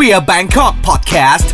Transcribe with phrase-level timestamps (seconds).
[0.00, 1.48] Queer Bangkok Podcast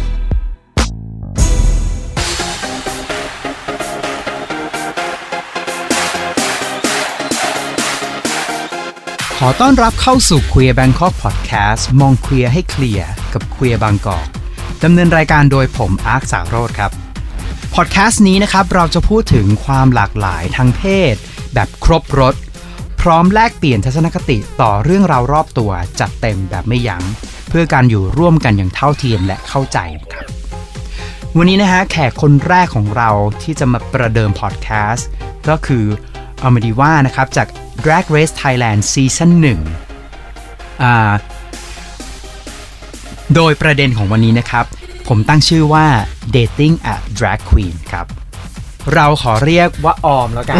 [9.37, 14.27] ขอต้อนรับเข้าสู่ Queer Bangkok Podcast มองเคลียร์ให้เคลียร์กับ Queer บางกอก
[14.85, 16.91] ดำเนินรายการโดยผมอาร์คสารโรธครับ
[17.75, 20.83] พอดแคสต์นี้นะครับเราจะพูดถึงความหลากหลายทางเพ
[21.13, 21.15] ศ
[21.55, 22.35] แบบครบรถ
[23.01, 25.71] พร้อมแลกเปลี่ยนทัศนคติต่อเรื่องราวรอบตัว
[26.01, 27.05] จัดเต็มแบบไม่ยัง้ง
[27.57, 29.79] พื่อการอยู่ร่วมกันอย่างเท่าเทียมและเข้าใจ
[30.15, 30.27] ครับ
[31.37, 33.11] วันนี้นะฮะแขกคนแรกของเรา
[33.43, 35.09] ที่จะมาประเดิมพอดแคสต์
[35.49, 35.85] ก็คือ
[36.45, 37.47] อเมดิว่านะครับจาก
[37.85, 39.31] Drag Race Thailand Season
[40.07, 41.13] 1อ่า
[43.35, 44.65] โดยประเด็นของวันนี้นะครับ
[45.09, 45.87] ผมตั้งชื่อว่า
[46.37, 48.07] Dating a Drag Queen ครับ
[48.95, 50.59] เราขอเรียกว่าออมแล้วกัน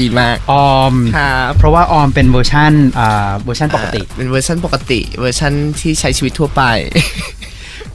[0.00, 6.62] ดีมาก ออม ครับเพราะว่าออมเป็นเวอร์ชันอ่าเวอร์ชันปกติ เป็นเวอร์ชันปกติเวอร์ชันที่ใช้ชีวิตทั่วไป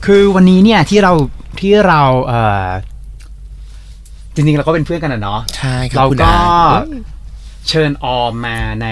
[0.04, 1.12] คือวันนี้เนี่ยที่เรา
[1.60, 2.68] ที่เราเอ่อ
[4.34, 6.82] จริงๆเราก็เป็นเพื่อนกันนะเนาะใช่ครับเราคุณก็อา
[7.68, 8.88] เชิญออมมาใน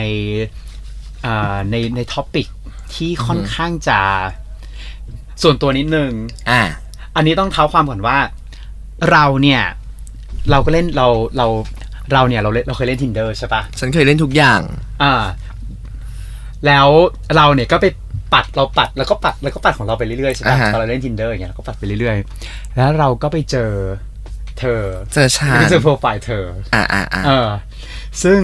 [1.23, 2.47] เอ่อในใน topic
[2.95, 4.01] ที่ค่อนข้างจะ
[5.43, 6.13] ส่วนตัวนิดนึง
[6.51, 6.63] อ่า
[7.17, 8.19] อันนี้ต้องเท้าความก่อนว่า
[9.11, 9.63] เราเนี่ย
[10.51, 11.47] เราก็เล่นเราเรา
[12.13, 14.61] เราเนี่ยเราเล่นเราเคยเล่น tinder ใช่ปะฉันเคยเล่นทุกอย่าง
[15.03, 15.15] อ่า
[16.67, 16.89] แล้ว
[17.37, 17.87] เราเนี่ยก็ไป
[18.35, 23.71] ปัดเราปัดแล้วก็ปัดแล้วก็ปัดของเราไปเรื่อยๆใช่ปะอ่าฮะ ตอนเราเล่น tinder อย่างเงี้ยเราก็ปัดไปเรื่อยๆ แล้วเราก็ไปเจอ
[24.59, 24.83] เธอ
[25.15, 27.49] เจอชาไปญเจอโปรไฟล์เธอ อ่าอ่าอ่าเออ
[28.23, 28.41] ซึ่ง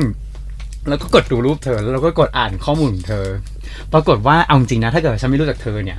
[0.89, 3.27] เราก็กดดูรูปเธอ แล้วเราก็กดอ่านข้อมูลของเธอ
[3.93, 5.99] ปรากฏว่าเอาจริงนะ ถ้าเกิดฉันไม่รู้จักเธอเนี่ย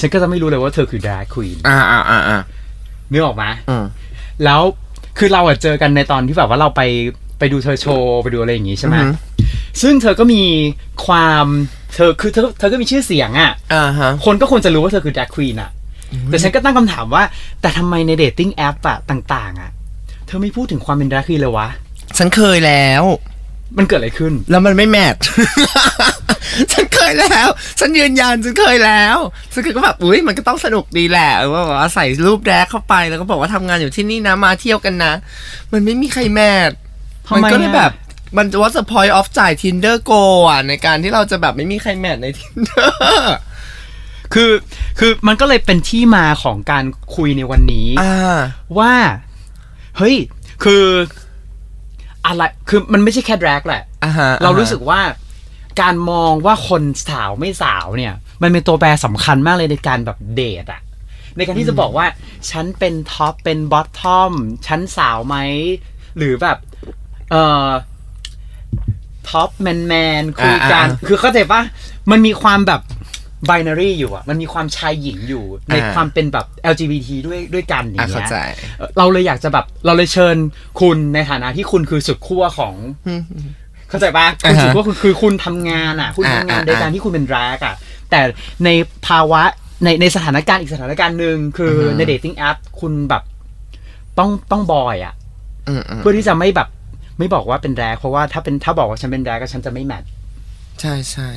[0.00, 2.38] ฉันก็จะไม่รู้เลยว่าเธอคือ drag queen อ่าอ่าอ่าอ่า
[3.10, 3.84] นึกออกไหมอืม
[4.44, 4.62] แล้ว
[5.18, 6.82] คือเราอะเจอกันในตอนที่แบบว่าเราไป
[7.38, 9.10] ไปดูเธอโชว์ไปดูอะไรอย่างงี้ใช่ไหมอือฮึ
[9.82, 10.42] ซึ่งเธอก็มี
[11.06, 11.46] ความ
[11.94, 15.70] เธอคือเธอเธอก็มีชื่อเสียงอะอ่าฮะคนก็ควรจะรู้ว่าเธอคือ drag queen อะ
[16.26, 17.22] แต่ฉันก็ตั้งคำถามว่า
[17.60, 19.70] แต่ทำไมใน dating app อะต่าง ๆอะ
[20.26, 21.68] เธอไม่พูดถึงความเป็น drag queen เลยวะ
[22.18, 23.02] ฉันเคยแล้ว
[23.76, 25.16] มันเกิดอะไรขึ้น แล้วมันไม่ match
[26.72, 27.48] ฉันเคยแล้ว
[27.78, 29.16] ฉันยืนยันฉันเคยแล้ว
[29.52, 35.12] ฉันก็แบบอุ้ยมันก็ต้องสนุกดีแหละว่าแบบว่าใส่รูปแดกเข้าไปแล้วก็บอกว่าทำงานอยู่ที่นี่นะมาเที่ยวกันนะ
[35.72, 36.70] มันไม่มีใครแมท
[37.26, 37.92] ทำไมมันก็เลยอะแบบ
[38.36, 42.88] มันจะว่า point of จ่าย tinder go อะในการที่เราจะแบบไม่มีใครแมทใน tinder
[44.34, 44.52] คือ
[44.98, 46.84] คือมันก็เลยเป็นที่มาของการ
[47.16, 48.38] คุยในวันนี้อ่า
[48.78, 48.94] ว่า
[49.98, 50.16] เฮ้ย
[50.64, 50.84] คือ
[52.26, 55.00] อะไรคือมันไม่ใช่แค่ drag แหละอ่าฮะเรารู้สึกว่า
[55.80, 60.80] การมองว่าคนสาวไม่สาวเนี่ย มันเป็นตัวแปรสำคัญมากเลยในการแบบเดทอะ
[61.36, 62.06] ในการที่จะบอกว่า
[62.50, 64.32] ฉันเป็น top เป็น bottom
[64.66, 65.36] ฉันสาวไหม
[66.16, 66.58] หรือแบบ
[67.30, 67.68] เอ่อ
[69.28, 71.62] top แมนแมนคุยกันคือเข้าใจปะ
[72.10, 72.80] มันมีความแบบ
[73.48, 78.36] binary อยู่อะมันมีความชายหญิงอยู่ในความเป็นแบบ LGBT ด้วยด้วยกันอะ อย่าอะงเข้าเงี้ย เข้าใจ
[78.78, 80.36] เอ่อเราเลยอยากจะแบบเราเลยเชิญ
[80.80, 82.74] คุณในฐานะที่คุณคือสุดขั้วของ
[83.88, 87.74] เข้าใจปะคุณอ่าฮะสุดขั้วคือคือคุณทำงานอะ คุณอ่าทำงานอ่าโดยการที่คุณเป็นแรกอะ
[88.10, 88.20] แต่
[88.64, 88.68] ใน
[89.06, 89.42] ภาวะ
[89.84, 93.22] ในในสถานการณ์อีกสถานการณ์หนึ่งคือออฮึในเดทติ้งแอปคุณแบบ
[94.18, 95.14] ต้องต้องบอยอะ
[95.68, 96.68] อืมอืมเพื่อที่จะไม่แบบ
[97.18, 100.04] ไม่บอกว่าเป็นแรกเพราะว่าถ้าเป็นถ้าบอกว่าฉันเป็นแรกก็ฉันจะไม่แมท
[100.80, 101.28] ใช่ใช่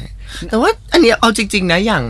[0.49, 2.03] แต่ว่าอันเนี้ยเอาจริง ๆ นะอย่าง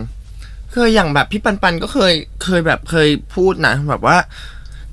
[0.72, 2.12] เคยอย่างแบบพี่ปันปันก็เคย
[2.44, 4.16] เคยแบบเคยพูดนะแบบว่า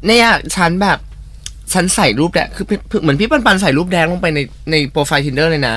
[0.06, 1.00] เนี่ยฉันแบบ
[1.74, 4.40] ฉันใส่รูปแดงคือคือเหมือนพี่ปันปันใส่รูปแดงลงไปใน
[4.72, 5.76] ในโปรไฟล์ tinder เลยนะ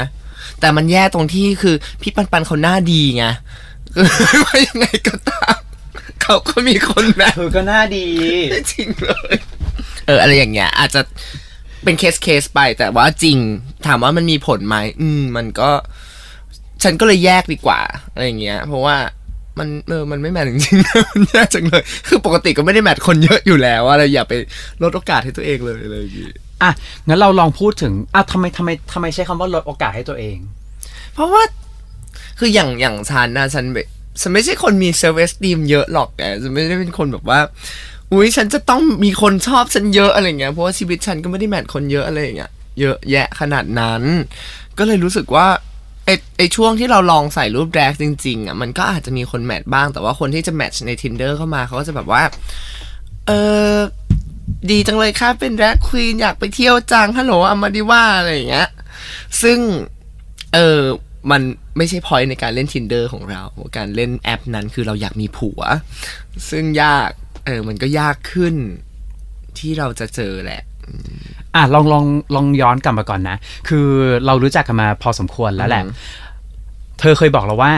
[0.61, 3.25] แต่มันแย่ตรงที่คือพี่ปันปันเขาหน้าดีไง
[3.95, 5.57] คือว่ายังไงก็ตาม
[6.23, 8.07] เขาก็มีคนแบบเธอก็น่าดี
[8.71, 9.35] จริงเลย
[10.07, 11.01] เออ อะไรอย่างเงี้ย อาจจะ
[11.85, 13.39] เป็นเคสเคสไปแต่ว่าจริง
[13.87, 15.71] ถามว่ามันมีผลไหมอืม มันก็
[16.83, 17.81] ฉันก็เลยแยกดีกว่า
[18.13, 18.97] อะไรอย่างเงี้ย เพราะว่า
[19.59, 24.33] มันเออมันไม่ match จริงๆมันแย่จังเลย คือปกติก็ไม่ได้ match คนเยอะอยู่แล้วอะไรอย่าไป
[24.83, 26.31] ลดโอกาสให้ตัวเองเลยอะไรอย่างงี้
[26.63, 26.71] อะ
[27.09, 30.37] งั้นเราลองพูดถึงอะทำไมทำไมทำไมใช้คำว่าลดโอกาสให้ตัวเอง
[31.15, 31.43] เพราะว่า
[32.39, 33.83] คืออย่างอย่างฉันนะฉันไม่
[34.21, 37.41] ฉันไม่ใช่คนมี self-esteem เยอะหรอกแกฉันไม่ได้เป็นคนแบบว่า
[38.13, 44.03] อุ้ยฉันจะต้องมีคนชอบฉันเยอะอะไรเงี้ยเพราะว่าชีวิตฉันก็ไม่ได้ match คนเยอะอะไรอย่างเงี้ยเยอะแยะขนาดนั้น
[44.79, 45.47] ก็เลยรู้สึกว่า
[46.05, 52.23] ไอไอช่วงที่เราลองใส่รูปแดกจริง ๆอะมันก็อาจจะมีคนแมทบ้างแต่ว่าคนที่จะแมทใน tinder เข้ามาเขาก็จะแบบว่า
[53.27, 53.33] เอ
[53.75, 53.77] อ
[54.71, 58.69] ดีจังเลยค่ะเป็นแดกควีนอยากไปเที่ยวจังฮัลโหลอามาดิว่าอะไรอย่างเงี้ย
[59.43, 59.59] ซึ่ง
[60.55, 60.81] เออ
[61.31, 61.43] มัน
[61.77, 63.43] ไม่ใช่พอยในการเล่น tinder ของเรา
[63.77, 65.61] การเล่นแอปนั้นคือเราอยากมีผัว
[66.51, 67.11] ซึ่งยาก
[67.47, 68.55] เออ มันก็ยากขึ้น
[69.59, 70.63] ที่เราจะเจอแหละ
[71.55, 72.05] อะลองลอง
[72.35, 73.37] ลองย้อนกลับมาก่อนนะ
[73.69, 73.87] คือ
[74.27, 75.99] เรารู้จักกันมาพอสมควรแล้วแหละอือฮึ
[77.01, 77.73] เธอเคยบอกเราว่า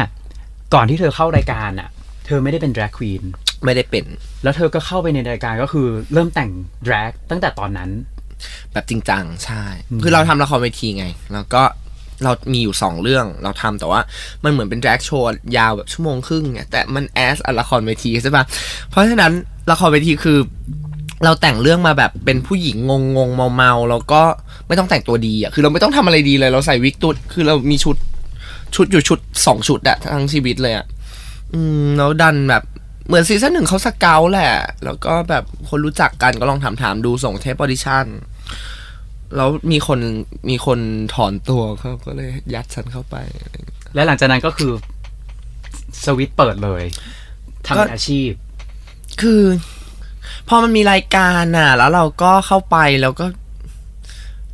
[0.75, 1.89] ก่อนที่เธอเข้ารายการอะ
[2.27, 3.23] เธอไม่ได้เป็น drag queen
[3.65, 4.05] ไม่ได้เป็น
[4.43, 6.51] แล้วเธอก็เข้าไปในรายการก็คือเริ่มแต่ง
[6.87, 7.91] drag ตั้งแต่ตอนนั้น
[8.73, 9.65] แบบจริงจังใช่
[10.03, 11.63] คือเราทำละครเวทีไง แล้วก็
[12.25, 14.01] เรามีอยู่สองเรื่องเราทำแต่ว่า
[14.45, 18.45] มันเหมือนเป็นแดรกโชว์ยาวแบบชั่วโมงครึ่งเนี่ยแต่มันแอสละครเวทีใช่ปะ
[18.91, 19.33] เพราะฉะนั้น
[19.71, 20.39] ละครเวทีคือ
[21.25, 24.23] เราแต่งเรื่องมาแบบเป็นผู้หญิงงงงๆเมาๆแล้วก็
[24.67, 27.97] ไม่ต้องแต่งตัวดีอะคือเราไม่ต้องทำอะไรดีเลย เราใส่วิกตุดคือเรามีชุด
[28.75, 30.87] ชุดอยู่ชุดสองชุดอะทั้งชีวิตเลยอะ
[31.55, 32.63] อืมแล้วดันแบบ
[33.07, 34.53] เหมือนซีซั่นหนึ่งเขาสเกลแหละ
[34.85, 38.05] แล้วก็แบบคนรู้จักกันก็ลองถามถามๆดูส่งเทปออดิชั่น
[39.37, 39.99] แล้วมีคน
[40.51, 40.79] มีคน
[41.15, 43.17] ถอนตัวเขาก็เลยยัดฉันเข้าไป
[43.95, 44.73] และหลังจากนั้นก็คือ
[46.05, 46.83] สวิตช์เปิดเลย
[47.67, 48.31] ทำเป็นอาชีพ
[49.21, 49.43] คือ
[50.49, 53.27] พอมันมีรายการน่ะ แล้วเราก็เข้าไปแล้วก็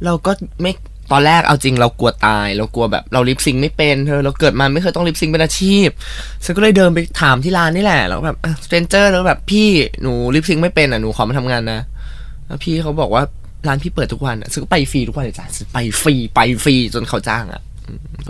[0.04, 0.32] เราก็
[0.62, 0.72] ไม่
[1.12, 5.88] ตอนแรกเอาจริงเรากลัวตาย เรากลัวแบบเราลิปซิงค์ไม่เป็นเธอเราเกิดมาไม่เคยต้องลิปซิงค์เป็นอาชีพ
[6.44, 8.36] ฉันก็เลยเดินไปถามที่ร้านนี่แหละ แล้วก็แบบ
[8.66, 9.66] สเตนเจอร์แล้วแบบพี่
[10.02, 11.80] หนูลิปซิงค์ไม่เป็นอะหนูขอมาทำงานนะ
[12.46, 13.22] แล้วพี่เขาบอกว่า
[13.68, 17.62] ร้านพี่เปิดทุกวันอะฉันก็ไปฟรีทุกวันเลยจ้ะฉันไปฟรีไปฟรีจนเขาจ้างอะ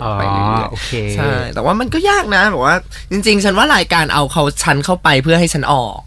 [0.01, 2.75] อ๋อไปเรื่อยๆโอเคใช่แต่ว่ามันก็ยากนะแบบว่า
[3.11, 5.97] จริง ๆ ฉันว่ารายการเอาเขาฉันเข้าไปเพื่อให้ฉันออก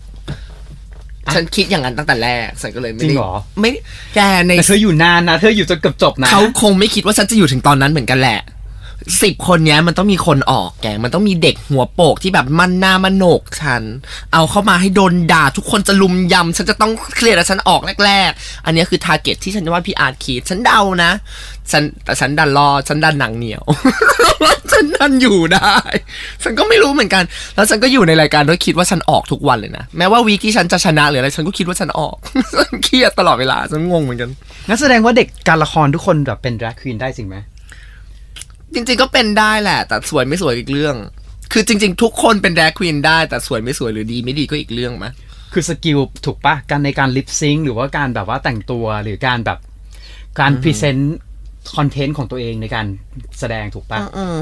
[1.35, 3.71] ฉันคิดอย่างนั้นตั้งแต่แรกฉันก็เลยไม่ได้ จริงเหรอ ไม่
[4.15, 8.39] แกในแต่เธออยู่นานนะ เธออยู่จนเกือบจบนะ เขาคงไม่คิดว่าฉันจะอยู่ถึงตอนนั้นเหมือนกันแหละ
[9.23, 13.83] สิบคนเนี้ยมันต้องมีคนออกแกมันต้องมีเด็กหัวโปกที่แบบมันหน้ามันโหนกฉัน
[14.33, 21.11] เอาเข้ามาให้โดนด่าทุกคนจะลุมยำฉันจะต้องเคลียร์แล้วฉันออกแรก ๆ อันนี้คือ target ที่ฉันว่าพี่อาร์ตคิดฉันเดานะ
[21.71, 23.65] ฉันแต่ฉันดันรอฉันดันหนังเหนียว
[24.73, 25.75] ฉันดันอยู่ได้
[26.43, 27.25] ฉันก็ไม่รู้เหมือนกัน
[27.55, 32.17] แล้วฉันก็อยู่ในรายการด้วยคิดว่าฉันออกทุกวันเลยนะแม้ว่า week ที่ฉันจะชนะหรืออะไรฉันก็คิดว่าฉันออก
[32.59, 34.31] ฉันเครียดตลอดเวลาฉันงงเหมือนกัน
[34.69, 37.37] งั้นแสดงว่าเด็กการละครทุกคนแบบเป็น drag queen ได้จริงไหม
[38.75, 40.97] จริง ๆ ก็เป็นได้แหละ แต่สวยไม่สวยอีกเรื่อง
[41.53, 45.13] คือจริง ๆ ทุกคนเป็น drag queen ได้ แต่สวยไม่สวยหรือดีไม่ดีก็อีกเรื่องมะ
[45.53, 49.59] คือ skill ถูกปะการในการ lip sync หรือว่าการแบบว่าแต่งตัวหรือการแบบ
[50.41, 51.19] การ present
[51.77, 52.87] คอนเทนต์ของตัวเองในการ
[53.39, 54.37] แสดงถูกปะอืม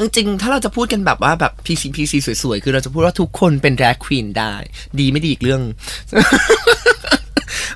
[0.00, 2.12] จริงๆ ถ้าเราจะพูดกันแบบว่าแบบ PC PC
[2.42, 4.54] สวยๆ คือเราจะพูดว่าทุกคนเป็น drag queen ได้
[5.00, 5.62] ดีไม่ดีอีกเรื่อง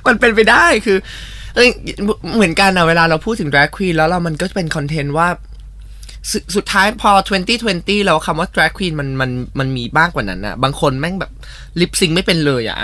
[0.07, 0.97] มันเป็นไปได้คือ
[1.55, 1.69] เอ้ย
[2.35, 5.27] เหมือนกันนะเวลาเราพูดถึง drag queen แล้วเรามันก็เป็นคอนเทนต์ว่า
[6.31, 7.11] สสุดท้ายพอ
[7.59, 11.31] 2020 แล้วคำว่า drag queen มันมันมัน beyond กว่านั้นนะบางคนแม่งแบบ
[11.79, 12.77] lip sync ไม่เป็นเลยอะ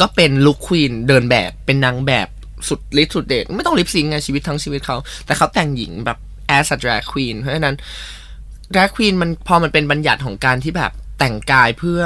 [0.00, 2.28] ก็เป็นลุคควีนเดินแบบเป็นนางแบบ
[2.68, 4.96] สุดฤทธิ์สุดเดชไม่ต้องลิปซิงไงชีวิตทั้งชีวิตเขา
[5.26, 6.18] แต่เขาแต่งหญิงแบบ
[6.58, 7.76] as a drag queen เพราะฉะนั้น
[8.74, 12.00] drag queen มันพอมันเป็นบัญญัติของการที่แบบแต่งกายเพื่อ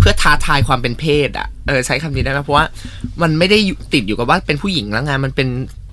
[0.00, 2.64] เพื่อท้าทายความเป็นเพศอะเออใช้คำนี้ได้ไหมเพราะว่า
[3.22, 3.58] มันไม่ได้
[3.94, 5.48] ติดอยู่กับว่าเป็นผู้หญิงแล้วไงมันเป็น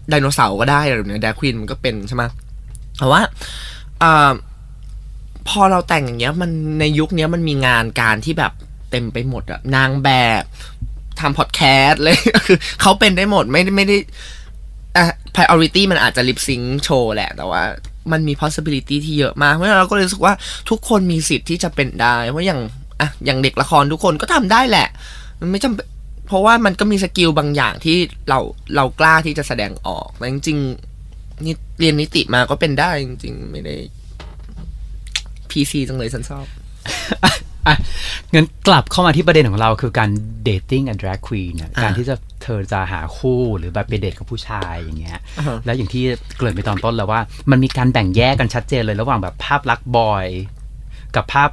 [0.09, 2.24] ไดโนเสาร์ก็ได้อะไรแบบเนี้ยแดควินมันก็เป็นใช่ไหม
[2.98, 3.21] แต่ว่า
[4.04, 4.06] อ
[5.48, 8.51] พอเราแต่งอย่างเงี้ย มันในยุคเนี้ยมันมีงานการที่แบบ
[8.92, 10.09] เต็มไปหมดอะนางแบ
[10.42, 10.44] บ
[11.19, 12.18] ทำพอดแคสต์เลย
[12.48, 13.98] คือเขาเป็นได้หมดไม่ได้ไม่ได้
[14.95, 15.06] อะ
[15.36, 17.63] priority มันอาจจะ lip sync โชว์แหละ แต่ว่า
[18.12, 20.33] มันมี possibility ที่เยอะมาก เพราะฉะนั้นเราก็เลยรู้สึกว่า
[20.69, 22.62] ทุกคนมีสิทธิ์ที่จะเป็นได้ เพราะอย่าง
[22.99, 24.88] อะอย่างเด็กละครทุกคนก็ทำได้แหละ
[25.39, 25.85] มันไม่จำเป็น
[26.27, 27.97] เพราะว่ามันก็มี skill บางอย่างที่
[28.29, 28.39] เรา
[28.75, 33.75] เรากล้าที่จะแสดงออกแต่จริงๆนี่เรียนนิติมาก็เป็นได้จริง ๆ ไม่ได้
[35.51, 36.45] PC จังเลยฉันชอบ
[37.23, 37.75] อะ
[38.33, 40.09] งั้นกลับเข้ามาที่ประเด็นของเราคือการ
[40.47, 46.04] dating and drag queen เนี่ยอ่าการที่จะเธอจะหาคู่หรือแบบไปเดทกับผู้ชายอย่างเงี้ยอ่าฮะแล้วอย่างที่
[46.37, 50.25] เกริ่นไปตอนต้นแล้วว่า มันมีการแบ่งแยกกันชัดเจนเลยระหว่างแบบภาพลักษณ์บอย
[51.16, 51.49] กับภาพ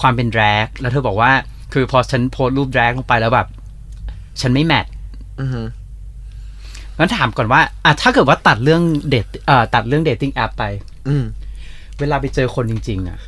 [0.00, 1.30] ความเป็น drag แล้วเธอบอกว่า
[1.72, 3.48] คือพอฉันโพสต์รูป drag ลงไปแล้วแบบ
[4.40, 4.86] ฉันไม่แมท
[5.40, 5.62] อือฮึ
[6.98, 10.64] งั้นถามก่อนว่าอะถ้าเกิดว่าตัดเรื่องเดทเอ่อตัดเรื่อง dating app ไป
[11.08, 11.24] อืม
[12.00, 13.18] เวลาไปเจอคนจริง ๆ อะ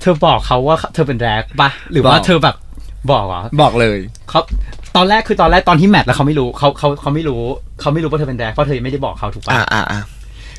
[0.00, 2.56] เธอบอกเขาว่าเธอเป็น drag ปะหรือว่าบอกเธอแบบ
[3.12, 4.40] บอกเหรอบอกเลยเขา
[4.96, 7.42] ตอนแรกคือตอนแรกตอนที่ match แล้วเขาไม่รู้เขาเขาเขาไม่รู้
[7.80, 10.00] เขาไม่รู้ว่าเธอเป็น drag เพราะเธอยังไม่ได้บอกเขาถูกปะอ่าอ่าอ่า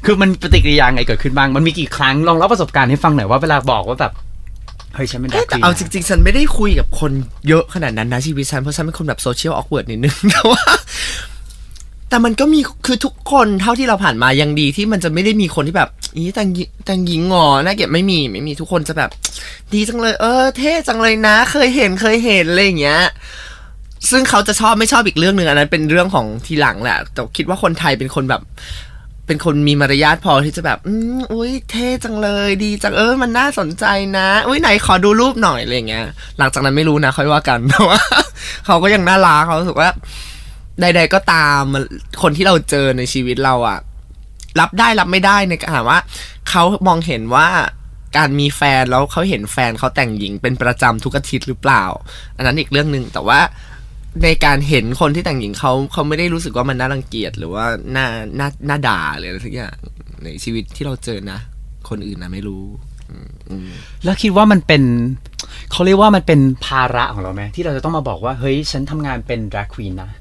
[0.06, 4.14] คือมันปฏิกิริยาไงเกิดขึ้นบ้าง มันมีกี่ครั้งลองเล่าประสบการณ์ให้ฟังหน่อยว่าเวลาบอกว่าแบบ
[4.96, 7.12] เฮ้ยฉันเป็น drag เอ๊ะแต่เอาจริงๆ ฉันไม่ได้คุยกับคน
[7.48, 10.62] เยอะขนาดนั้นนะชีวิตฉันเพราะฉันเป็นคนแบบ social awkward นิดนึงแต่ว่า
[12.10, 19.10] แต่มันก็มีคือทุกคนเท่าที่เราผ่านมายังดีที่มันจะไม่ได้มีคนที่แบบอีแต่งหญิแต่งหญิงงอน่าเกลียดไม่มีไม่มีทุกคนจะแบบ
[19.74, 23.02] ดีจังเลย เออ เท่จังเลยนะ เคยเห็นเคยเห็นอะไรอย่างเงี้ย
[24.10, 28.42] ซึ่งเขาจะชอบไม่ชอบอีกเรื่องหนึ่งอันนั้นเป็นเรื่องของทีหลังแหละแต่คิดว่าคนไทยเป็นคนแบบ
[29.30, 33.86] เป็นคนมีมารยาทพอที่จะแบบ อืมอุ้ยเท่จังเลยดีจังเออมันน่าสนใจ
[34.18, 36.06] นะ อุ้ยไหนขอดูรูปหน่อยอะไรอย่างเงี้ย
[36.38, 38.00] หลังจากนั้นไม่รู้นะค่อยว่ากันแต่ว่า
[38.66, 39.90] เขาก็ยังน่ารักเขารู้สึกว่า
[40.82, 41.84] ใด ๆ ก็ตามมัน
[42.22, 43.80] คนที่เราเจอในชีวิตเราอะ
[44.60, 46.00] รับได้รับไม่ได้ในการถามว่า
[46.50, 47.48] เขามองเห็นว่า
[48.18, 51.84] การมีแฟนแล้วเขาเห็นแฟนเขาแต่งหญิงเป็นประจำทุกอาทิตย์หรือเปล่า
[52.36, 53.40] อันนั้นอีกเรื่องหนึ่งแต่ว่า
[54.24, 58.06] ในการเห็นคนที่แต่งหญิงเขาเขาไม่ได้รู้สึกว่ามันน่ารังเกียจหรือว่าน่า
[58.40, 59.76] น่าน่าด่าหรืออะไรสักอย่าง
[60.24, 61.40] ในชีวิตที่เราเจอนะ
[61.90, 62.64] คนอื่นนะไม่รู้
[63.10, 63.70] อืมอืม
[64.04, 64.84] แล้วคิดว่ามันเป็น
[65.72, 70.12] เขาเรียกว่ามันเป็นภาระของเราไหมที่เราจะต้องมาบอกว่า เฮ้ย ฉันทำงานเป็นดรา g ควีนนะ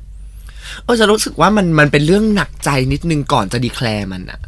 [0.84, 4.40] เออจะรู้สึกว่ามันมันเป็นเรื่องหนักใจนิดนึงก่อนจะดีแคลร์มันอะ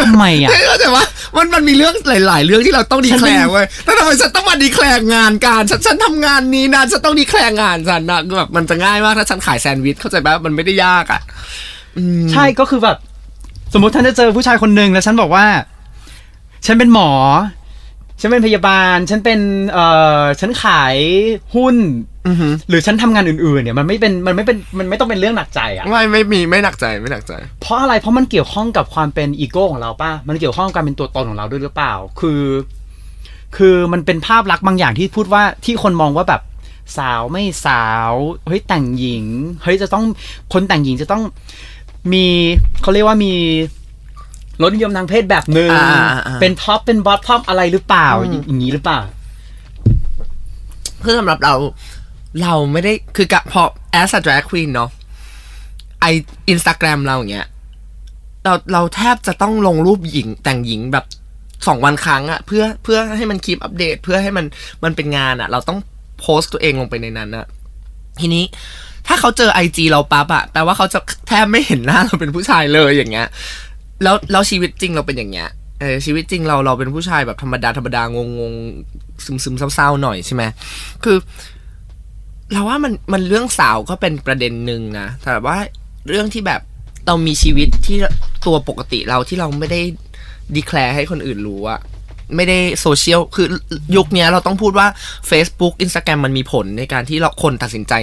[0.00, 1.04] ทำไมอะเข้าใจว่า
[1.36, 11.20] มันมันมีเรื่องหลาย ๆ เรื่องที่เราต้องดีแคลร์เว้ยแต่ทำไมฉันต้องมาดีแคลร์งานการฉันฉันทำงานนี้นะฉันต้องดีแคลร์งานฉันนะคือแบบมันจะง่ายมากถ้าฉันขายแซนด์วิชเข้าใจปะมันไม่ได้ยากอะ
[11.98, 12.96] อืมใช่ก็คือแบบ
[13.72, 15.44] สมมติท่านจะเจอผู้ชายคนหนึ่งแล้วฉันบอกว่า
[16.66, 17.10] ฉันเป็นหมอ
[18.22, 19.40] ฉันเป็นพยาบาล ฉันเป็น
[19.72, 19.86] เอ่
[20.20, 20.96] อ ฉันขาย
[21.54, 21.76] หุ้น
[22.26, 32.42] อือหือหรือฉันทำงานอื่นๆเนี่ยมันไม่เป็นมันไม่เป็นมันไม่ต้องเป็นเรื่องหนักใจอะไม่ไม่มีไม่หนักใจไม่หนักใจ เพราะอะไร เพราะมันเกี่ยวข้องกับความเป็นอีโก้ของเราป่ะ มันเกี่ยวข้องกับการเป็นตัวตนของเราด้วยหรือเปล่า คือ
[33.56, 36.42] คือมันเป็นภาพลักษณ์บางอย่างที่พูดว่าที่คนมองว่าแบบ
[36.98, 38.12] สาวไม่สาว
[38.46, 39.24] เฮ้ยแต่งหญิง
[39.62, 40.04] เฮ้ยจะต้อง
[40.52, 41.22] คนแต่งหญิงจะต้อง
[42.12, 42.26] มี
[42.82, 43.32] เขาเรียกว่ามี
[44.60, 49.00] รสนิยมทางเพศแบบหนึ่งอ่าอ่าอ่าเป็น top เป็น bottom อะไรหรือเปล่าอย่างอย่างนี้หรือเปล่า
[51.04, 51.54] คือสำหรับเรา
[52.42, 53.62] เราไม่ได้คือกะพอ
[54.00, 54.90] as a drag queen เนาะ
[56.00, 56.06] ไอ
[56.48, 57.48] อินสตาแกรมเราอย่างเงี้ย
[58.44, 61.04] เราเราแทบจะต้องลงรูปหญิงแต่งหญิงแบบ
[61.66, 64.46] สองวันครั้งอะเพื่อเพื่อให้มัน keep update เพื่อให้มัน
[64.84, 65.78] มันเป็นงานอะเราต้อง
[66.20, 67.46] โพสต์ตัวเองลงไปในนั้นอะ
[68.20, 68.44] ทีนี้
[69.06, 73.28] ถ้าเขาเจอไอจีเราปั๊บอะแปลว่าเขาจะแทบไม่เห็นหน้าเราเป็นผู้ชายเลยอย่างเงี้ย
[74.02, 75.48] แล้วแล้วชีวิตจริงเราเป็นอย่างเงี้ย
[75.80, 78.54] เออชีวิตจริงเราเราเป็นผู้ชายแบบธรรมดาธรรมดางงง
[79.24, 80.42] ซึมซึมเศร้าๆหน่อยใช่ไหม
[81.04, 81.16] คือ
[82.52, 85.56] เราว่ามันมันเรื่องสาวก็เป็นประเด็นหนึ่งนะแต่ว่า
[86.08, 86.60] เรื่องที่แบบ
[87.06, 87.96] เรามีชีวิตที่
[88.46, 89.80] ตัวปกติเราที่เราไม่ได้
[90.56, 91.80] declare ให้คนอื่นรู้อะ
[92.36, 93.46] ไม่ได้โซเชียลคือ
[93.96, 94.86] ยุคนี้เราต้องพูดว่า
[95.30, 97.94] Facebook Instagram มันมีผลในการที่เราคนตัดสินใจ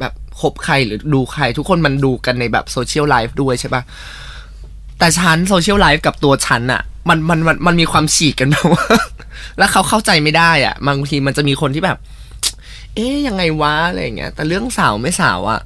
[0.00, 3.82] แบบคบใครหรือดูใคร ทุกคนมันดูกันในแบบ social life ด้วยใช่ปะ
[4.98, 8.86] แต่ฉัน social life กับตัวฉันอะมันมันมันมันมีความฉีกกันแบบว่า
[9.58, 11.98] แล้วเขาเข้าใจไม่ได้อะบางทีมันจะมีคนที่แบบ
[12.94, 15.60] เอ๊ยยังไงวะอะไรอย่างเงี้ย แต่เรื่องสาวไม่สาวอะ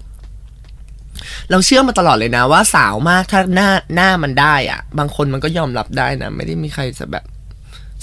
[1.51, 7.25] เราเชื่อมาตลอดเลยนะว่าสาวมากถ้าหน้าหน้ามันได้อะบางคนมันก็ยอมรับได้นะ ไม่ได้มีใครจะแบบ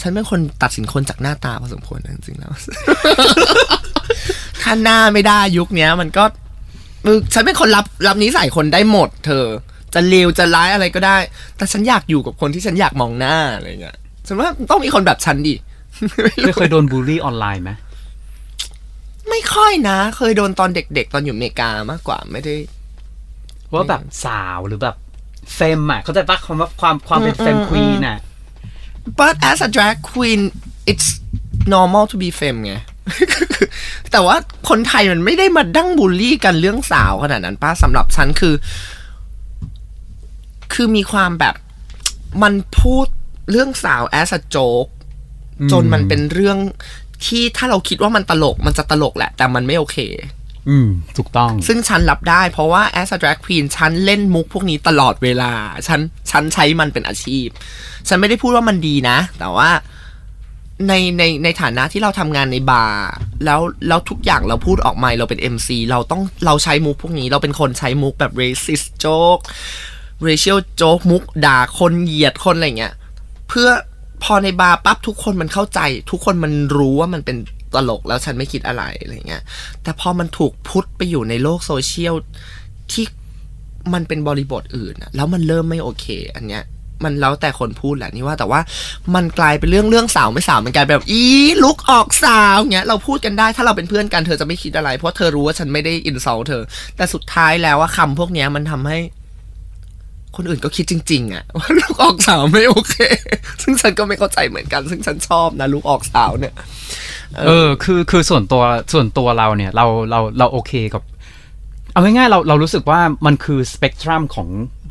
[0.02, 2.52] ฉันเป็นคนตัดสินคนจากหน้าตาพอสมควรนะจริงๆแล้ว
[4.62, 6.24] ถ้าหน้าไม่ได้ยุคเนี้ย มันก็
[7.34, 9.46] ฉันเป็นคนรับรับนิสัยคนได้หมด เธอ
[9.94, 11.18] จะเลวจะร้ายอะไรก็ได้
[11.58, 15.56] แต่ฉันอยากอยู่กับคนที่ฉันอยากมองหน้าอะไรเงี้ยฉันว่าต้องมีคนแบบฉันดิ
[16.44, 17.72] เคยเคยโดนบูลลี่ออนไลน์ไหม
[19.30, 22.56] ไม่ค่อยนะ เคยโดนตอนเด็กๆ ตอนอยู่อเมริกามากกว่าไม่ได้
[23.74, 24.96] ว่าแบบสาวหรือแบบ
[25.56, 28.20] เฟมอะ เขาใจปะคำว่าความความเป็นเฟมควีนอะ
[29.20, 30.42] but as a drag queen
[30.92, 31.08] it's
[31.74, 32.74] normal to be femme ไง
[34.12, 34.36] แต่ว่า
[34.70, 38.54] คนไทยมันไม่ได้มาดั้งบูลลี่กันเรื่องสาวขนาดนั้นป้าสำหรับฉันคือ
[40.74, 41.56] คือมีความแบบ
[42.44, 43.06] มันพูด
[43.52, 44.90] เรื่องสาว as a joke
[45.72, 46.58] จนมันเป็นเรื่อง
[47.26, 49.98] ที่ถ้าเราคิดว่ามันตลกมันจะตลกแหละ แต่มันไม่โอเค
[50.70, 55.54] อืม ถูกต้อง ซึ่งฉันรับได้ เพราะว่า as a drag queen ฉันเล่นมุกพวกนี้ตลอดเวลา
[55.88, 56.00] ฉัน
[56.32, 57.48] ฉันใช้มันเป็นอาชีพ
[58.08, 59.70] ฉันไม่ได้พูดว่ามันดีนะ แต่ว่า
[60.88, 63.06] ในในในฐานะที่เราทำงานในบาร์
[63.46, 69.44] แล้วแล้วทุกอย่างเราพูดออกมาเราเป็น MC เราต้องเราใช้มุกพวกนี้ เราเป็นคนใช้มุกแบบ racist joke
[70.28, 72.94] racial joke มุกด่าคนเหยียดคนอะไรเงี้ย
[73.50, 73.70] เพื่อ
[74.24, 75.80] พอในบาร์ปั๊บทุกคนมันเข้าใจ
[76.12, 77.38] ทุกคนมันรู้ว่ามันเป็น
[77.76, 79.44] ตลกแล้วฉันไม่คิดอะไรอะไรเงี้ย
[79.84, 82.16] แต่พอมันถูกพุทไปอยู่ในโลกโซเชียล
[82.92, 83.06] ที่
[83.94, 86.64] มันเป็นบริบทอื่นอะแล้วมันเริ่มไม่โอเค อันเนี้ย
[87.04, 88.62] มันแล้วแต่คนพูดแหละนี่ว่าแต่ว่า
[89.16, 91.24] มันกลายเป็นเรื่องเรื่องสาวไม่สาวมันกลายเป็นแบบอี
[91.64, 96.64] ลุกออกสาวเงี้ยเราพูดกันได้ถ้าเราเป็นเพื่อนกันเธอจะไม่คิดอะไร เพราะเธอรู้ว่าฉันไม่ได้อินซัลเธอ
[96.96, 98.98] แต่สุดท้ายแล้วว่าคำพวกเนี้ยมันทำให้
[100.36, 102.96] คนอื่นก็คิดจริง ๆอะว่าลูกออกสาวไม่โอเค
[103.62, 106.54] ซึ่งฉันก็ไม่เข้าใจเหมือนกัน ซึ่งฉันชอบนะลูกออกสาวเนี่ย
[107.48, 111.04] เออ คือคือส่วนตัวส่วนตัวเราเนี่ย เราเราเราโอเคกับ
[111.94, 114.48] เอาง่ายๆเราเรารู้สึกว่ามันคือสเปกตรัมของ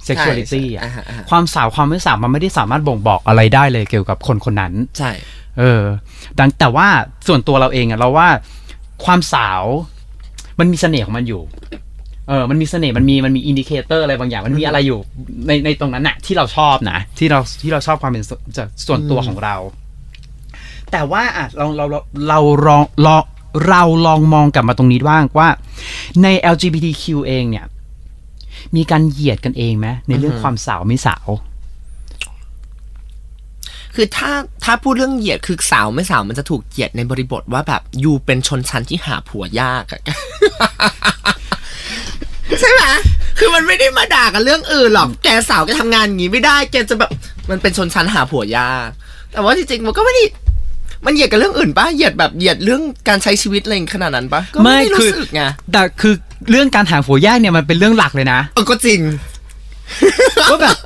[0.09, 5.11] sexuality ใช่อะอ่าฮะอ่าฮะความสาวความไม่สาวมันไม่ได้สามารถบ่งบอกอะไรได้เลยเกี่ยวกับคนคนนั้น ใช่
[5.59, 5.83] เออ
[6.39, 6.89] ดังแต่ว่า
[7.29, 8.29] ส่วนตัวเราเองอะเราว่า
[9.05, 9.63] ความสาว
[10.59, 11.43] มันมีเสน่ห์ของมันอยู่
[12.29, 14.99] เออมันมีเสน่ห์มันมีมันมี indicator อะไรบางอย่าง มันมีอะไรอ you่
[15.47, 19.57] ในในตรงนั้นน่ะ ที่เราชอบนะที่เราที่เราชอบความเป็นส่วนจากส่วนตัวของเรา
[20.93, 23.23] แต่ว่าอะเราเราเราเราลองลอง
[23.69, 25.49] เราลองมองกลับมาตรงนี้บ้างว่า
[26.23, 27.67] ใน LGBTQ เองเนี่ย
[28.77, 31.29] มีการเหยียดกันเองไหมในเรื่องความสาวไม่สาว
[33.95, 34.31] คือถ้า
[34.65, 40.03] ถ้าพูดเรื่องเหยียดคือสาวไม่สาวมันจะถูกเหยียดในบริบทว่าแบบยูเป็นชนชั้นที่หาผัวยากอะ
[42.61, 42.83] ใช่ไหม
[43.39, 47.11] คือมันไม่ได้มาด่ากันเรื่องอื่นหรอก แกสาวแกทำงานอย่างงี้ไม่ได้ แกจะแบบ
[47.51, 48.89] มันเป็นชนชั้นหาผัวยาก
[49.33, 50.25] แต่ว่าจริงๆมันก็ไม่ได้
[51.07, 56.15] มันเหยียดกันเรื่องอื่นปะเหยียดแบบเหยียดเรื่อง การใช้ชีวิตอะไรขนาดนั้นปะก็ไม่ได้คือรู้สึกไง แต่คือ
[56.51, 59.01] เรื่องการหาผัวยากเนี่ยมันเป็นเรื่องหลักเลยนะเออก็จริง
[60.51, 60.77] ว่าแบบ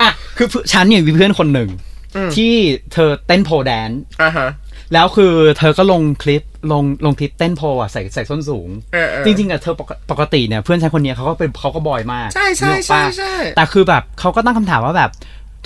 [0.00, 1.68] อะ คือฉันเนี่ยมีเพื่อนคนหนึ่ง
[2.16, 2.52] อืมที่
[2.92, 4.48] เธอเต้นโพแดนซ์อ่าฮะ
[4.92, 6.42] แล้วคือเธอก็ลงคลิป
[6.72, 15.10] ลงลงคลิปเต้นโพอะใส่ใส่ส้นสูงเออเออจริงๆอะเธอปกปกติเนี่ยเพื่อนฉันคนเนี้ยเขาก็เป็นเขาก็บอยมาก ใช่ใช่นึกออกใช่ปะใช่แต่คือแบบเขาก็ตั้งคำถามว่าแบบ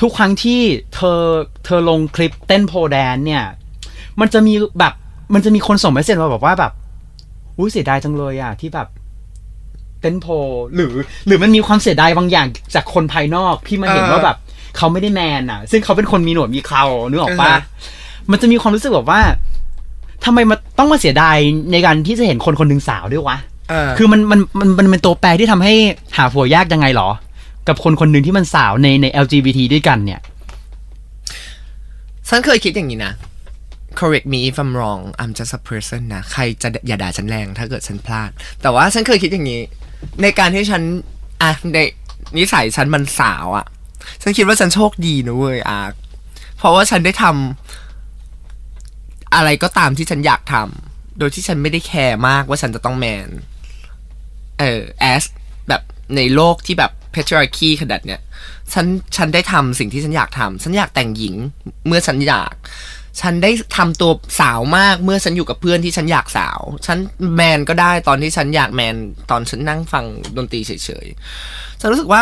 [0.00, 0.60] ทุกครั้งที่
[0.94, 1.20] เธอ
[1.64, 3.44] เธอลงคลิปเต้นโพแดนซ์เนี่ย
[4.20, 4.92] มันจะมีแบบ
[5.34, 6.72] มันจะมีคนส่งเมสเซจมาแบบว่าแบบ
[7.58, 8.88] อุ้ยเสียดายจังเลยอะที่แบบ
[10.00, 10.32] เต้นโพล
[10.74, 10.94] หรือ
[11.26, 14.36] หรือมันมีความเสียดายบางอย่างจากคนภายนอกที่มาเห็นเออว่าแบบ
[14.76, 17.60] เขาไม่ได้แมนอะ ซึ่งเขาเป็นคนมีหนวดมีเครานึกออกปะอ่าฮะ
[18.30, 19.22] มันจะมีความรู้สึกแบบว่า
[20.24, 21.36] ทำไมมันต้องมาเสียดาย
[21.72, 23.36] ในการที่จะเห็นคนคนหนึ่งสาวด้วยวะ
[23.70, 25.74] เออคือมันมันมันมันเป็นตัวแปรที่ทำให้
[26.16, 27.10] หาผัวยากยังไงหรอ
[27.68, 30.20] กับคนคนหนึ่งที่มันสาวในใน LGBT ด้วยกันเนี่ย
[32.28, 33.12] ฉันเคยคิดอย่างนี้นะ
[34.00, 38.30] correct me if I'm wrong I'm just a person นะ ใครจะอย่าด่าฉันแรงถ้าเกิดฉันพลาด
[38.62, 39.60] แต่ว่าฉันเคยคิดอย่างนี้
[40.22, 40.82] ในการที่ฉัน
[41.42, 41.78] อะ ใน
[42.38, 43.66] นิสัยฉันมันสาวอะ่ะ
[44.22, 45.92] ฉันคิดว่าฉันโชคดีนะเว้ยอาร์ค
[46.58, 47.81] เพราะว่าฉันได้ทำ
[49.34, 53.28] อะไรก็ตามที่ฉันอยากทำโดยที่ฉันไม่ได้แคร์มากว่าฉันจะต้องแมน
[54.58, 55.24] เออ as
[55.68, 55.82] แบบ
[56.16, 58.20] ในโลกที่แบบ patriarchy ขนาดเนี้ย
[58.72, 58.86] ฉัน
[59.16, 61.34] ฉันได้ทำสิ่งที่ฉันอยากทำฉันอยากแต่งหญิง
[61.86, 62.54] เมื่อฉันอยาก
[63.20, 66.98] ฉันได้ทำตัวสาวมากเมื่อฉันอยู่กับเพื่อนที่ฉันอยากสาว ฉัน
[67.34, 68.96] แมนก็ได้ตอนที่ฉันอยากแมน
[69.30, 70.04] ตอนฉันนั่งฟัง
[70.36, 72.20] ดนตรีเฉยๆฉันรู้สึกว่า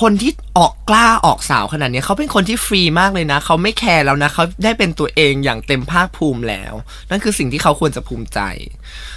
[0.00, 6.74] คนที่ออกกล้าออกสาวขนาดนี้เขาเป็นคนที่ฟรีมากเลยนะ เขาไม่แคร์แล้วนะเขาได้เป็นตัวเองอย่างเต็มภาคภูมิแล้ว
[7.10, 8.40] นั่นคือสิ่งที่เขาควรจะภูมิใจ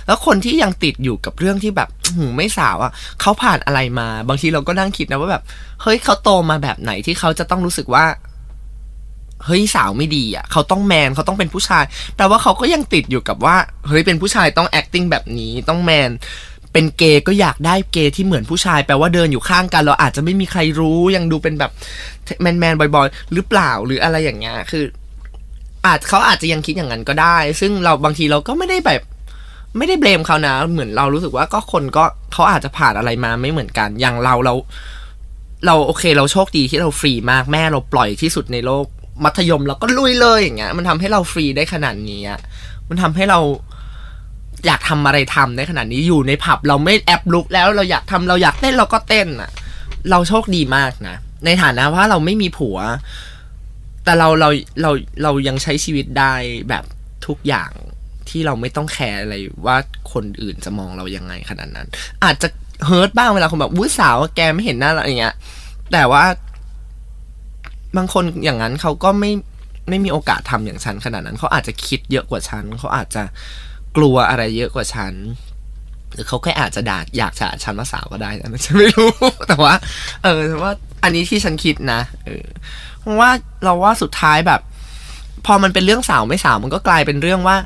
[0.06, 5.44] แล้วคนที่ยังติดอยู่กับเรื่องที่แบบหืไม่สาวอะ่ะเขาผ่านอะไรมา บางทีเราก็นั่งคิดนะว่าแบบ
[5.82, 8.06] เฮ้ยเขาโตมาแบบไหนที่เขาจะต้องรู้สึกว่า
[9.46, 11.84] เฮ้ยสาวไม่ดีอะเขาต้องแมนเขาต้องเป็นผู้ชาย
[12.18, 13.56] แต่ว่าเขาก็ยังติดอยู่กับว่า
[13.88, 16.12] เฮ้ยเป็นผู้ชายต้อง acting แบบนี้ต้องแมน
[16.78, 21.72] เป็นเกย์ก็อยากได้เกย์ที่เหมือนผู้ชายแปลว่าเดินอยู่ข้างกัน เราอาจจะไม่มีใครรู้ยังดูเป็นแบบ
[22.42, 24.84] แมนแมนๆบอยๆหรือเปล่าหรืออะไรอย่างเงี้ยคือ
[25.86, 29.02] อาจเขาอาจจะยังคิดอย่างนั้นก็ได้ ซึ่งเราบางทีเราก็ไม่ได้แบบ
[29.78, 34.54] ไม่ได้เบลมเขานะ เหมือนเรารู้สึกว่าก็คนก็เขาอาจจะผ่านอะไรมาไม่เหมือนกัน อย่างเราเรา
[35.66, 38.86] เราโอเคเราโชคดีที่เราฟรีมากแม่เราปล่อยที่สุดในโลก
[39.24, 42.22] มัธยมเราก็ลุยเลยอย่างเงี้ย มันทำให้เราฟรีได้ขนาดนี้
[42.90, 43.40] มันทำให้เรา
[44.66, 49.52] อยากทำอะไรทำได้ขนาดนี้อยู่ในผับเราไม่แอบลุกแล้วเราอยากทำเราอยากเต้นเราก็เต้นอะ
[50.10, 51.16] เราโชคดีมากนะ
[51.46, 52.78] ในฐานะว่าเราไม่มีผัว
[54.04, 54.50] แต่เราเรา
[54.82, 54.92] เรา
[55.24, 56.34] เรายังใช้ชีวิตได้
[56.70, 56.84] แบบ
[57.28, 57.72] ทุกอย่าง
[58.30, 59.78] ที่เราไม่ต้องแคร์อะไรว่า
[60.14, 61.88] คนอื่นจะมองเรายังไงขนาดนั้น
[62.24, 62.48] อาจจะ
[62.86, 65.36] เฮิร์ตบ้างเวลาคนแบบวุ้ยสาวแกไม่เห็นหน้าเราอย่างเงี้ย
[65.94, 66.24] แต่ว่า
[67.98, 69.32] บางคนอย่างนั้นเขาก็ไม่
[69.90, 73.24] ไม่มีโอกาสทำอย่างฉันขนาดนั้น เขาอาจจะคิดเยอะกว่าฉันเขาอาจจะ
[73.98, 75.14] กลัวอะไรเยอะกว่าฉัน
[76.14, 79.12] หรือเขาแค่อาจจะด่าอยากจะฉันว่าสาวก็ได้นะฉันไม่รู้
[79.48, 79.74] แต่ว่า
[80.24, 80.72] เออแต่ว่า
[81.04, 82.46] อันนี้ที่ฉันคิดนะเออ
[83.00, 83.30] เพราะว่า
[83.64, 84.62] เราว่าสุดท้ายแบบ
[85.46, 87.58] พอมันเป็นเรื่องสาวไม่สาวมันก็กลายเป็นเรื่องว่า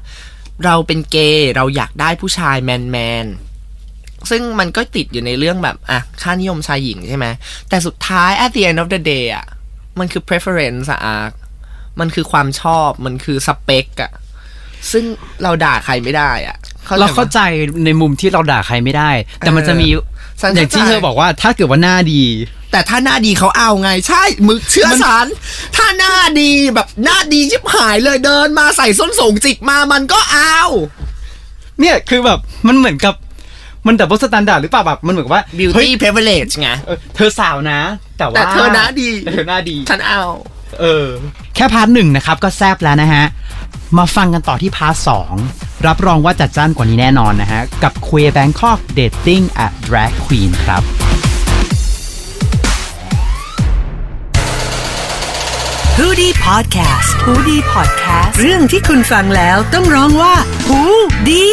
[0.65, 3.25] เราเป็นเกย์เราอยากได้ผู้ชายแมนแมน
[4.29, 7.25] ซึ่งมันก็ติดอยู่ในเรื่องแบบอะค่านิยมชายหญิงใช่ไหม
[7.69, 9.45] แต่สุดท้าย at the end of the day อะ
[9.99, 10.99] มันคือ preference อะ
[11.99, 14.11] มันคือความชอบมันคือสเปคอะ
[14.91, 15.03] ซึ่ง
[15.43, 17.39] เราด่าใครไม่ได้อะใจเราปะเข้าใจ
[17.85, 19.87] ในมุมที่เราด่าใครไม่ได้ แต่มันจะมี
[20.41, 22.23] ฉันอย่างที่เข้าใจเธอบอกว่าถ้าเกิดว่าหน้าดี
[22.71, 25.25] แต่ถ้าหน้าดีเขาเอาไงใช่มึกเชื่อฉัน
[25.75, 30.59] ถ้าหน้าดีแบบหน้าดีชิบหายเลยเดินมาใส่ส้นสูงจิกมามันก็เอา
[31.79, 33.15] เนี่ยคือแบบมันเหมือนกับ
[33.87, 37.79] มัน double standard หรือเปล่าแบบมันเหมือนกับว่า beauty เฮ้ย privilege ไงเออเธอสาวนะ
[38.17, 40.21] แต่ว่าแต่เธอหน้าดีแต่เธอหน้าดีฉันเอา
[40.81, 41.07] เออ
[41.55, 43.25] แค่ part หนึ่งนะครับ ก็แซบแล้วนะฮะ
[43.97, 45.35] มาฟังกันต่อที่ part สอง
[45.87, 50.83] รับรองว่าจัดจ้านกว่านี้แน่นอนนะฮะ กับ Queer Bangkok Dating a Drag Queen ครับ
[55.97, 60.35] h o ดี้พอดแคสต์ฮูดี้พอดแคสต์เรื่องที่คุณฟังแล้วต้องร้องว่า
[60.67, 60.79] หู
[61.29, 61.45] ดี